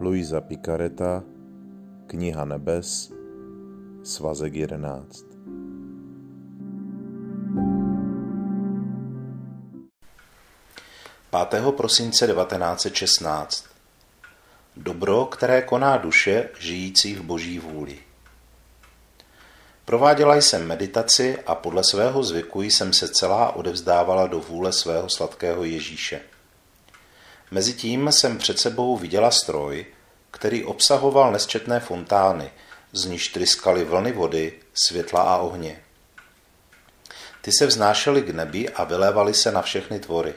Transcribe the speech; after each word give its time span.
Luisa 0.00 0.40
Picareta, 0.40 1.22
Kniha 2.06 2.44
nebes, 2.44 3.12
svazek 4.02 4.54
11. 4.54 5.24
Pátého 11.30 11.72
prosince 11.72 12.26
1916 12.26 13.64
Dobro, 14.76 15.24
které 15.24 15.62
koná 15.62 15.96
duše 15.96 16.48
žijící 16.58 17.14
v 17.14 17.22
boží 17.22 17.58
vůli. 17.58 17.98
Prováděla 19.84 20.36
jsem 20.36 20.66
meditaci 20.66 21.38
a 21.46 21.54
podle 21.54 21.84
svého 21.84 22.22
zvyku 22.22 22.62
jsem 22.62 22.92
se 22.92 23.08
celá 23.08 23.52
odevzdávala 23.52 24.26
do 24.26 24.40
vůle 24.40 24.72
svého 24.72 25.08
sladkého 25.08 25.64
Ježíše. 25.64 26.20
Mezitím 27.50 28.12
jsem 28.12 28.38
před 28.38 28.58
sebou 28.58 28.96
viděla 28.96 29.30
stroj, 29.30 29.86
který 30.30 30.64
obsahoval 30.64 31.32
nesčetné 31.32 31.80
fontány, 31.80 32.50
z 32.92 33.04
níž 33.04 33.28
tryskaly 33.28 33.84
vlny 33.84 34.12
vody, 34.12 34.52
světla 34.74 35.22
a 35.22 35.36
ohně. 35.36 35.82
Ty 37.40 37.52
se 37.52 37.66
vznášely 37.66 38.22
k 38.22 38.30
nebi 38.30 38.68
a 38.68 38.84
vylévaly 38.84 39.34
se 39.34 39.52
na 39.52 39.62
všechny 39.62 40.00
tvory. 40.00 40.34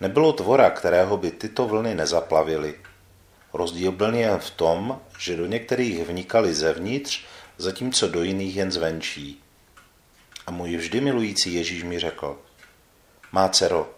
Nebylo 0.00 0.32
tvora, 0.32 0.70
kterého 0.70 1.16
by 1.16 1.30
tyto 1.30 1.66
vlny 1.66 1.94
nezaplavily. 1.94 2.74
Rozdíl 3.52 3.92
byl 3.92 4.14
jen 4.14 4.38
v 4.38 4.50
tom, 4.50 5.00
že 5.18 5.36
do 5.36 5.46
některých 5.46 6.04
vnikaly 6.04 6.54
zevnitř, 6.54 7.24
zatímco 7.58 8.08
do 8.08 8.22
jiných 8.22 8.56
jen 8.56 8.72
zvenčí. 8.72 9.42
A 10.46 10.50
můj 10.50 10.76
vždy 10.76 11.00
milující 11.00 11.54
Ježíš 11.54 11.82
mi 11.82 11.98
řekl, 11.98 12.38
má 13.32 13.48
dcero, 13.48 13.90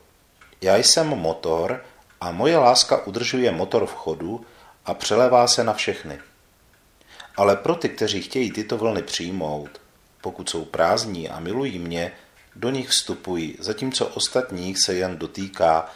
já 0.61 0.77
jsem 0.77 1.09
motor 1.09 1.85
a 2.23 2.31
moje 2.31 2.59
láska 2.59 3.07
udržuje 3.07 3.51
motor 3.51 3.87
v 3.87 3.95
chodu 3.95 4.47
a 4.85 4.95
přelévá 4.95 5.47
se 5.47 5.65
na 5.65 5.73
všechny. 5.73 6.19
Ale 7.37 7.57
pro 7.57 7.75
ty, 7.75 7.89
kteří 7.89 8.23
chtějí 8.23 8.51
tyto 8.53 8.79
vlny 8.79 9.03
přijmout, 9.03 9.81
pokud 10.21 10.51
jsou 10.51 10.65
prázdní 10.65 11.29
a 11.29 11.41
milují 11.41 11.79
mě, 11.79 12.13
do 12.57 12.71
nich 12.71 12.89
vstupují, 12.89 13.57
zatímco 13.59 14.07
ostatních 14.07 14.79
se 14.85 14.95
jen 14.95 15.19
dotýká, 15.19 15.91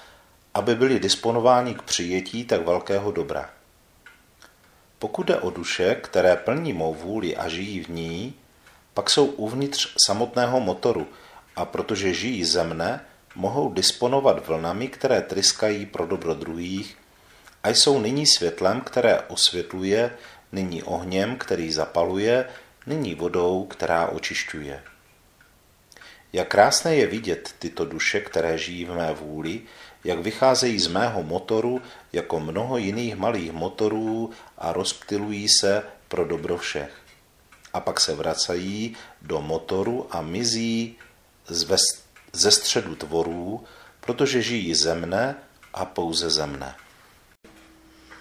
aby 0.54 0.74
byli 0.74 1.00
disponováni 1.00 1.74
k 1.74 1.82
přijetí 1.82 2.44
tak 2.44 2.66
velkého 2.66 3.12
dobra. 3.12 3.50
Pokud 4.98 5.26
jde 5.26 5.36
o 5.36 5.50
duše, 5.50 5.94
které 5.94 6.36
plní 6.36 6.72
mou 6.72 6.94
vůli 6.94 7.36
a 7.36 7.48
žijí 7.48 7.80
v 7.84 7.88
ní, 7.88 8.34
pak 8.94 9.10
jsou 9.10 9.26
uvnitř 9.26 9.94
samotného 10.06 10.60
motoru 10.60 11.06
a 11.56 11.64
protože 11.64 12.14
žijí 12.14 12.44
ze 12.44 12.64
mne, 12.64 13.00
mohou 13.36 13.72
disponovat 13.72 14.46
vlnami, 14.46 14.88
které 14.88 15.22
tryskají 15.22 15.86
pro 15.86 16.06
dobro 16.06 16.34
druhých 16.34 16.96
a 17.62 17.68
jsou 17.68 18.00
nyní 18.00 18.26
světlem, 18.26 18.80
které 18.80 19.20
osvětluje, 19.20 20.10
nyní 20.52 20.82
ohněm, 20.82 21.36
který 21.36 21.72
zapaluje, 21.72 22.48
nyní 22.86 23.14
vodou, 23.14 23.64
která 23.64 24.06
očišťuje. 24.06 24.82
Jak 26.32 26.48
krásné 26.48 26.96
je 26.96 27.06
vidět 27.06 27.54
tyto 27.58 27.84
duše, 27.84 28.20
které 28.20 28.58
žijí 28.58 28.84
v 28.84 28.94
mé 28.94 29.12
vůli, 29.12 29.60
jak 30.04 30.18
vycházejí 30.18 30.78
z 30.78 30.86
mého 30.86 31.22
motoru 31.22 31.82
jako 32.12 32.40
mnoho 32.40 32.78
jiných 32.78 33.16
malých 33.16 33.52
motorů 33.52 34.30
a 34.58 34.72
rozptilují 34.72 35.48
se 35.48 35.82
pro 36.08 36.24
dobro 36.24 36.56
všech. 36.56 36.90
A 37.72 37.80
pak 37.80 38.00
se 38.00 38.14
vracají 38.14 38.96
do 39.22 39.42
motoru 39.42 40.06
a 40.10 40.22
mizí 40.22 40.96
ze 42.36 42.50
středu 42.50 42.94
tvorů, 42.94 43.64
protože 44.00 44.42
žijí 44.42 44.74
ze 44.74 44.94
mne 44.94 45.36
a 45.74 45.84
pouze 45.84 46.30
ze 46.30 46.46
mne. 46.46 46.74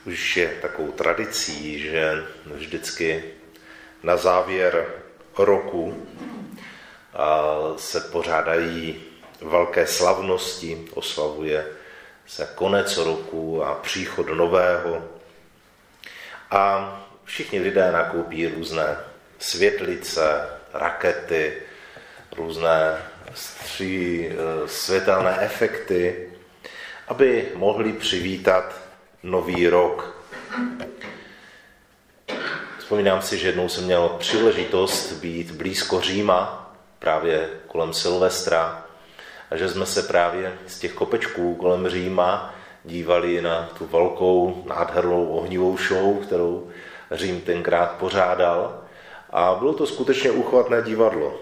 Už 0.05 0.37
je 0.37 0.47
takovou 0.61 0.91
tradicí, 0.91 1.79
že 1.79 2.23
vždycky 2.45 3.23
na 4.03 4.17
závěr 4.17 4.85
roku 5.37 6.07
se 7.77 7.99
pořádají 8.01 9.03
velké 9.41 9.87
slavnosti, 9.87 10.87
oslavuje 10.93 11.65
se 12.27 12.49
konec 12.55 12.97
roku 12.97 13.63
a 13.63 13.75
příchod 13.75 14.27
nového. 14.27 15.09
A 16.51 16.91
všichni 17.23 17.59
lidé 17.59 17.91
nakoupí 17.91 18.47
různé 18.47 18.97
světlice, 19.39 20.49
rakety, 20.73 21.61
různé 22.37 23.01
stří, 23.33 24.27
eh, 24.29 24.67
světelné 24.67 25.37
efekty, 25.39 26.29
aby 27.07 27.51
mohli 27.55 27.93
přivítat 27.93 28.75
nový 29.23 29.67
rok. 29.67 30.15
Vzpomínám 32.79 33.21
si, 33.21 33.37
že 33.37 33.47
jednou 33.47 33.69
jsem 33.69 33.83
měl 33.83 34.09
příležitost 34.19 35.11
být 35.11 35.51
blízko 35.51 36.01
Říma, 36.01 36.73
právě 36.99 37.49
kolem 37.67 37.93
Silvestra, 37.93 38.85
a 39.51 39.57
že 39.57 39.69
jsme 39.69 39.85
se 39.85 40.03
právě 40.03 40.53
z 40.67 40.79
těch 40.79 40.93
kopečků 40.93 41.55
kolem 41.55 41.89
Říma 41.89 42.55
dívali 42.83 43.41
na 43.41 43.69
tu 43.77 43.85
velkou 43.85 44.63
nádhernou 44.65 45.27
ohnivou 45.27 45.77
show, 45.77 46.17
kterou 46.23 46.69
Řím 47.11 47.41
tenkrát 47.41 47.91
pořádal. 47.91 48.81
A 49.29 49.55
bylo 49.59 49.73
to 49.73 49.87
skutečně 49.87 50.31
uchvatné 50.31 50.81
divadlo. 50.81 51.39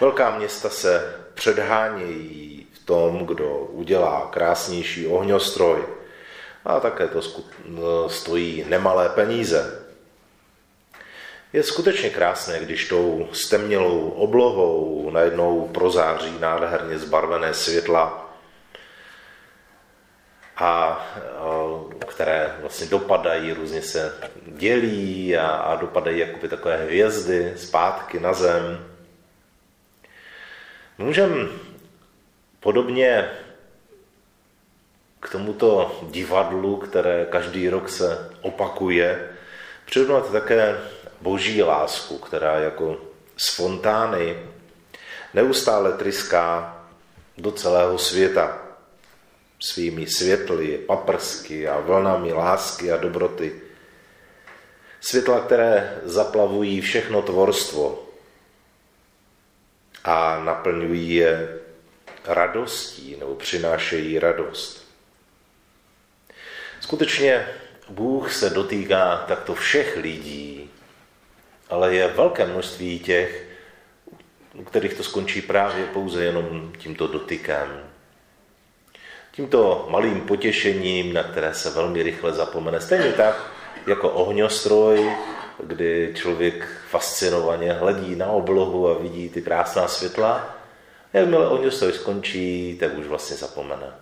Velká 0.00 0.38
města 0.38 0.68
se 0.68 1.14
předhánějí 1.34 2.66
v 2.72 2.86
tom, 2.86 3.26
kdo 3.26 3.58
udělá 3.58 4.28
krásnější 4.32 5.06
ohňostroj. 5.06 5.86
A 6.64 6.80
také 6.80 7.08
to 7.08 7.20
stojí 8.08 8.64
nemalé 8.68 9.08
peníze. 9.08 9.82
Je 11.52 11.62
skutečně 11.62 12.10
krásné, 12.10 12.60
když 12.60 12.88
tou 12.88 13.28
stemnělou 13.32 14.10
oblohou 14.10 15.10
najednou 15.10 15.68
prozáří 15.68 16.38
nádherně 16.40 16.98
zbarvené 16.98 17.54
světla, 17.54 18.34
a, 20.56 21.06
které 22.06 22.56
vlastně 22.60 22.86
dopadají, 22.86 23.52
různě 23.52 23.82
se 23.82 24.12
dělí 24.46 25.36
a, 25.36 25.46
a 25.46 25.76
dopadají 25.76 26.18
jako 26.18 26.48
takové 26.48 26.76
hvězdy 26.76 27.52
zpátky 27.56 28.20
na 28.20 28.32
zem. 28.32 28.95
Můžeme 30.98 31.48
podobně 32.60 33.30
k 35.20 35.28
tomuto 35.28 36.00
divadlu, 36.10 36.76
které 36.76 37.26
každý 37.30 37.68
rok 37.68 37.88
se 37.88 38.30
opakuje, 38.40 39.30
přirovnat 39.84 40.32
také 40.32 40.78
boží 41.20 41.62
lásku, 41.62 42.18
která 42.18 42.58
jako 42.58 42.96
z 43.36 43.54
fontány 43.54 44.36
neustále 45.34 45.92
tryská 45.92 46.76
do 47.38 47.52
celého 47.52 47.98
světa 47.98 48.58
svými 49.60 50.06
světly, 50.06 50.78
paprsky 50.86 51.68
a 51.68 51.80
vlnami 51.80 52.32
lásky 52.32 52.92
a 52.92 52.96
dobroty. 52.96 53.60
Světla, 55.00 55.40
které 55.40 56.00
zaplavují 56.04 56.80
všechno 56.80 57.22
tvorstvo 57.22 58.05
a 60.06 60.40
naplňují 60.44 61.14
je 61.14 61.58
radostí 62.24 63.16
nebo 63.20 63.34
přinášejí 63.34 64.18
radost. 64.18 64.86
Skutečně 66.80 67.48
Bůh 67.88 68.32
se 68.32 68.50
dotýká 68.50 69.24
takto 69.28 69.54
všech 69.54 69.96
lidí, 69.96 70.70
ale 71.70 71.94
je 71.94 72.08
velké 72.08 72.46
množství 72.46 72.98
těch, 72.98 73.46
u 74.54 74.64
kterých 74.64 74.94
to 74.94 75.02
skončí 75.02 75.42
právě 75.42 75.86
pouze 75.86 76.24
jenom 76.24 76.72
tímto 76.78 77.06
dotykem. 77.06 77.84
Tímto 79.32 79.86
malým 79.90 80.20
potěšením, 80.20 81.12
na 81.12 81.22
které 81.22 81.54
se 81.54 81.70
velmi 81.70 82.02
rychle 82.02 82.32
zapomene. 82.32 82.80
Stejně 82.80 83.12
tak, 83.12 83.50
jako 83.86 84.10
ohňostroj, 84.10 85.10
kdy 85.62 86.12
člověk 86.16 86.68
fascinovaně 86.90 87.72
hledí 87.72 88.16
na 88.16 88.26
oblohu 88.26 88.88
a 88.88 88.98
vidí 88.98 89.28
ty 89.28 89.42
krásná 89.42 89.88
světla. 89.88 90.56
Jakmile 91.12 91.48
ohňostroj 91.48 91.92
skončí, 91.92 92.76
tak 92.80 92.98
už 92.98 93.06
vlastně 93.06 93.36
zapomene. 93.36 93.94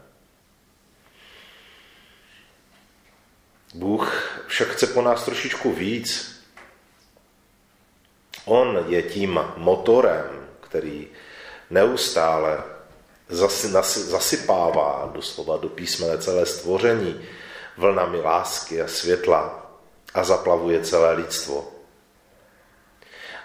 Bůh 3.74 4.12
však 4.46 4.68
chce 4.68 4.86
po 4.86 5.02
nás 5.02 5.24
trošičku 5.24 5.72
víc, 5.72 6.34
On 8.44 8.84
je 8.88 9.02
tím 9.02 9.40
motorem, 9.56 10.48
který 10.60 11.08
neustále 11.70 12.64
zasypává 13.28 15.10
doslova 15.14 15.56
do 15.56 15.68
písmene 15.68 16.18
celé 16.18 16.46
stvoření 16.46 17.20
vlnami 17.76 18.20
lásky 18.20 18.82
a 18.82 18.88
světla 18.88 19.63
a 20.14 20.24
zaplavuje 20.24 20.80
celé 20.80 21.12
lidstvo. 21.12 21.72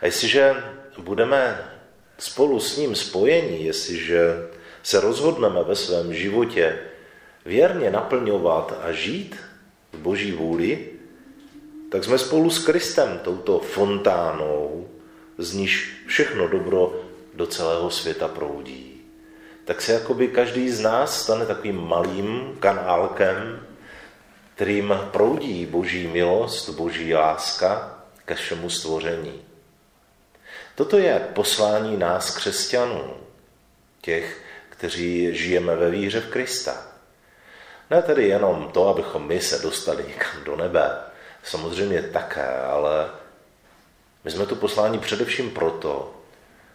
A 0.01 0.06
jestliže 0.06 0.63
budeme 0.98 1.71
spolu 2.18 2.60
s 2.60 2.77
ním 2.77 2.95
spojeni, 2.95 3.66
jestliže 3.66 4.48
se 4.83 5.00
rozhodneme 5.00 5.63
ve 5.63 5.75
svém 5.75 6.13
životě 6.13 6.80
věrně 7.45 7.92
naplňovat 7.92 8.80
a 8.81 8.92
žít 8.92 9.36
v 9.94 9.98
boží 9.98 10.31
vůli, 10.31 10.89
tak 11.92 12.04
jsme 12.04 12.18
spolu 12.18 12.50
s 12.50 12.66
Kristem 12.66 13.19
touto 13.24 13.60
fontánou, 13.60 14.88
z 15.38 15.54
níž 15.54 16.04
všechno 16.07 16.48
dobro 16.48 17.01
do 17.33 17.48
celého 17.48 17.92
světa 17.92 18.27
proudí. 18.27 19.01
Tak 19.66 19.81
se 19.81 19.94
jakoby 19.94 20.27
každý 20.27 20.69
z 20.69 20.81
nás 20.81 21.24
stane 21.24 21.45
takovým 21.45 21.77
malým 21.77 22.57
kanálkem, 22.60 23.68
kterým 24.59 25.00
proudí 25.11 25.65
boží 25.65 26.07
milost, 26.07 26.69
boží 26.69 27.13
láska 27.13 27.97
ke 28.25 28.35
všemu 28.35 28.69
stvoření. 28.69 29.41
Toto 30.75 30.97
je 30.97 31.29
poslání 31.33 31.97
nás, 31.97 32.35
křesťanů, 32.35 33.13
těch, 34.01 34.41
kteří 34.69 35.35
žijeme 35.35 35.75
ve 35.75 35.89
víře 35.89 36.21
v 36.21 36.29
Krista. 36.29 36.75
Ne 37.89 38.01
tedy 38.01 38.27
jenom 38.27 38.69
to, 38.73 38.88
abychom 38.88 39.27
my 39.27 39.41
se 39.41 39.59
dostali 39.59 40.06
někam 40.07 40.44
do 40.44 40.56
nebe, 40.56 40.97
samozřejmě 41.44 42.01
také, 42.01 42.57
ale 42.57 43.09
my 44.23 44.31
jsme 44.31 44.45
tu 44.45 44.56
poslání 44.56 45.00
především 45.00 45.51
proto, 45.51 46.13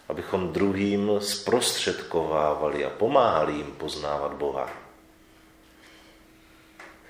abychom 0.08 0.52
druhým 0.52 1.10
zprostředkovávali 1.18 2.84
a 2.84 2.90
pomáhali 2.90 3.52
jim 3.52 3.72
poznávat 3.72 4.32
Boha. 4.32 4.83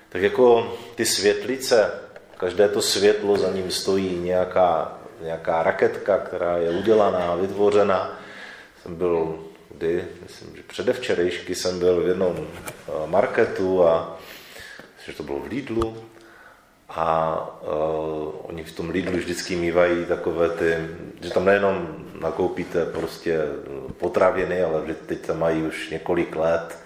Tak 0.09 0.21
jako 0.21 0.73
ty 0.95 1.05
světlice, 1.05 1.91
každé 2.37 2.69
to 2.69 2.81
světlo 2.81 3.37
za 3.37 3.51
ním 3.51 3.71
stojí 3.71 4.19
nějaká, 4.19 4.97
nějaká 5.21 5.63
raketka, 5.63 6.17
která 6.17 6.57
je 6.57 6.69
udělaná, 6.69 7.35
vytvořena. 7.35 8.19
Jsem 8.83 8.95
byl 8.95 9.39
kdy, 9.77 10.03
myslím, 10.23 10.55
že 10.55 10.63
předevčerejšky 10.67 11.55
jsem 11.55 11.79
byl 11.79 12.03
v 12.03 12.07
jednom 12.07 12.35
eh, 12.37 12.91
marketu 13.05 13.83
a 13.83 14.19
že 15.05 15.13
to 15.13 15.23
bylo 15.23 15.39
v 15.39 15.47
Lidlu 15.47 15.97
a 16.89 17.37
uh, 17.61 18.33
oni 18.49 18.63
v 18.63 18.71
tom 18.71 18.89
Lidlu 18.89 19.17
vždycky 19.17 19.55
mývají 19.55 20.05
takové 20.05 20.49
ty, 20.49 20.77
že 21.21 21.29
tam 21.29 21.45
nejenom 21.45 22.05
nakoupíte 22.21 22.85
prostě 22.85 23.41
potraviny, 23.97 24.63
ale 24.63 24.81
teď 25.05 25.19
tam 25.21 25.39
mají 25.39 25.61
už 25.61 25.89
několik 25.89 26.35
let 26.35 26.79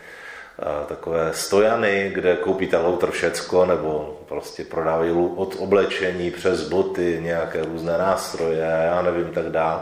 takové 0.87 1.33
stojany, 1.33 2.11
kde 2.13 2.35
koupíte 2.35 2.77
loutr 2.77 3.11
všecko, 3.11 3.65
nebo 3.65 4.19
prostě 4.27 4.63
prodávají 4.63 5.11
od 5.35 5.55
oblečení 5.59 6.31
přes 6.31 6.69
boty, 6.69 7.19
nějaké 7.21 7.61
různé 7.63 7.97
nástroje, 7.97 8.65
já 8.85 9.01
nevím, 9.01 9.31
tak 9.33 9.49
dále. 9.49 9.81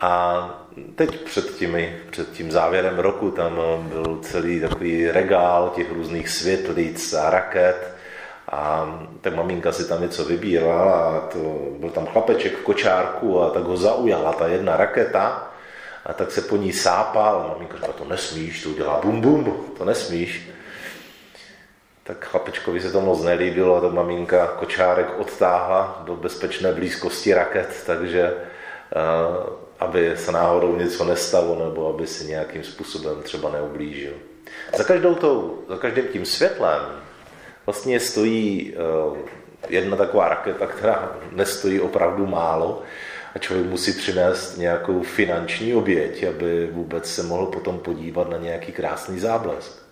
A 0.00 0.44
teď 0.94 1.20
před, 1.20 1.56
těmi, 1.56 1.96
před 2.10 2.30
tím 2.30 2.50
závěrem 2.50 2.98
roku 2.98 3.30
tam 3.30 3.54
byl 3.88 4.18
celý 4.22 4.60
takový 4.60 5.10
regál 5.10 5.72
těch 5.74 5.92
různých 5.92 6.28
světlic 6.28 7.12
a 7.14 7.30
raket 7.30 7.94
a 8.50 8.86
tak 9.20 9.34
maminka 9.34 9.72
si 9.72 9.88
tam 9.88 10.02
něco 10.02 10.24
vybírala 10.24 10.92
a 10.92 11.20
to, 11.20 11.38
byl 11.78 11.90
tam 11.90 12.06
chlapeček 12.06 12.58
v 12.58 12.62
kočárku 12.62 13.42
a 13.42 13.50
tak 13.50 13.62
ho 13.62 13.76
zaujala 13.76 14.32
ta 14.32 14.46
jedna 14.46 14.76
raketa 14.76 15.51
a 16.06 16.12
tak 16.12 16.30
se 16.30 16.40
po 16.40 16.56
ní 16.56 16.72
sápal 16.72 17.48
maminka 17.48 17.76
říkala, 17.76 17.92
to 17.92 18.04
nesmíš, 18.04 18.62
to 18.62 18.68
udělá 18.68 19.00
bum 19.04 19.20
bum, 19.20 19.64
to 19.78 19.84
nesmíš. 19.84 20.48
Tak 22.02 22.24
chlapečkovi 22.24 22.80
se 22.80 22.92
to 22.92 23.00
moc 23.00 23.22
nelíbilo 23.22 23.76
a 23.76 23.80
tak 23.80 23.92
maminka 23.92 24.46
kočárek 24.46 25.18
odtáhla 25.18 26.02
do 26.04 26.16
bezpečné 26.16 26.72
blízkosti 26.72 27.34
raket, 27.34 27.82
takže 27.86 28.34
uh, 28.34 29.52
aby 29.78 30.12
se 30.16 30.32
náhodou 30.32 30.76
něco 30.76 31.04
nestalo 31.04 31.68
nebo 31.68 31.94
aby 31.94 32.06
si 32.06 32.24
nějakým 32.24 32.64
způsobem 32.64 33.22
třeba 33.22 33.50
neublížil. 33.50 34.12
Za, 34.76 34.84
každou 34.84 35.14
tou, 35.14 35.58
za 35.68 35.76
každým 35.76 36.08
tím 36.08 36.24
světlem 36.24 36.82
vlastně 37.66 38.00
stojí 38.00 38.74
uh, 39.08 39.16
jedna 39.68 39.96
taková 39.96 40.28
raketa, 40.28 40.66
která 40.66 41.12
nestojí 41.32 41.80
opravdu 41.80 42.26
málo 42.26 42.82
a 43.34 43.38
člověk 43.38 43.66
musí 43.68 43.92
přinést 43.92 44.56
nějakou 44.56 45.02
finanční 45.02 45.74
oběť, 45.74 46.24
aby 46.24 46.66
vůbec 46.72 47.14
se 47.14 47.22
mohl 47.22 47.46
potom 47.46 47.78
podívat 47.78 48.30
na 48.30 48.36
nějaký 48.36 48.72
krásný 48.72 49.18
záblesk. 49.18 49.82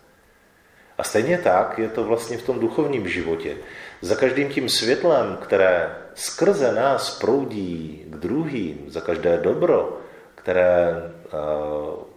A 0.99 1.03
stejně 1.03 1.39
tak 1.39 1.79
je 1.79 1.89
to 1.89 2.05
vlastně 2.05 2.39
v 2.39 2.43
tom 2.43 2.61
duchovním 2.61 3.09
životě. 3.09 3.57
Za 4.01 4.17
každým 4.17 4.49
tím 4.49 4.69
světlem, 4.69 5.39
které 5.43 5.97
skrze 6.15 6.73
nás 6.73 7.19
proudí 7.19 8.05
k 8.07 8.17
druhým, 8.17 8.85
za 8.89 9.01
každé 9.01 9.39
dobro, 9.39 10.01
které, 10.35 11.13
eh, 11.27 11.37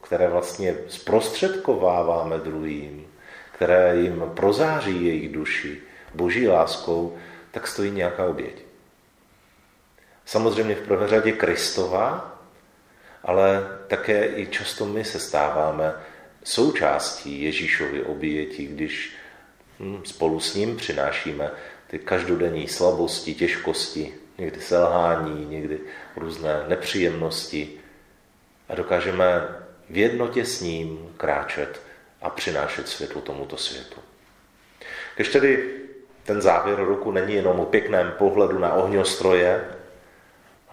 které 0.01 0.27
vlastně 0.27 0.75
zprostředkováváme 0.87 2.37
druhým, 2.37 3.07
které 3.51 3.95
jim 3.95 4.23
prozáří 4.33 5.05
jejich 5.05 5.31
duši 5.31 5.81
boží 6.13 6.47
láskou, 6.47 7.15
tak 7.51 7.67
stojí 7.67 7.91
nějaká 7.91 8.25
oběť. 8.25 8.62
Samozřejmě 10.25 10.75
v 10.75 10.87
prvé 10.87 11.07
řadě 11.07 11.31
Kristova, 11.31 12.39
ale 13.23 13.67
také 13.87 14.27
i 14.27 14.47
často 14.47 14.85
my 14.85 15.03
se 15.03 15.19
stáváme 15.19 15.93
součástí 16.43 17.43
Ježíšovy 17.43 18.03
oběti, 18.03 18.65
když 18.65 19.15
hm, 19.79 20.01
spolu 20.05 20.39
s 20.39 20.55
ním 20.55 20.77
přinášíme 20.77 21.51
ty 21.87 21.99
každodenní 21.99 22.67
slabosti, 22.67 23.35
těžkosti, 23.35 24.13
někdy 24.37 24.61
selhání, 24.61 25.45
někdy 25.45 25.79
různé 26.15 26.65
nepříjemnosti 26.67 27.69
a 28.69 28.75
dokážeme 28.75 29.47
v 29.89 29.97
jednotě 29.97 30.45
s 30.45 30.61
ním 30.61 31.13
kráčet 31.17 31.81
a 32.21 32.29
přinášet 32.29 32.87
světlo 32.87 33.21
tomuto 33.21 33.57
světu. 33.57 33.99
Když 35.15 35.29
tedy 35.29 35.79
ten 36.23 36.41
závěr 36.41 36.79
roku 36.79 37.11
není 37.11 37.33
jenom 37.33 37.59
o 37.59 37.65
pěkném 37.65 38.13
pohledu 38.17 38.59
na 38.59 38.73
ohňostroje, 38.73 39.65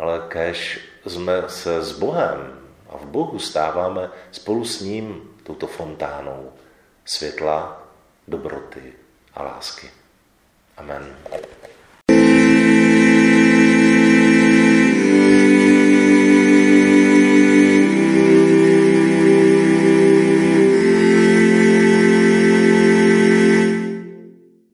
ale 0.01 0.23
kež 0.29 0.81
jsme 1.07 1.43
se 1.49 1.83
s 1.83 1.99
Bohem 1.99 2.61
a 2.89 2.97
v 2.97 3.05
Bohu 3.05 3.39
stáváme 3.39 4.11
spolu 4.31 4.65
s 4.65 4.81
ním 4.81 5.31
touto 5.43 5.67
fontánou 5.67 6.53
světla, 7.05 7.83
dobroty 8.29 8.93
a 9.35 9.43
lásky. 9.43 9.91
Amen. 10.77 11.17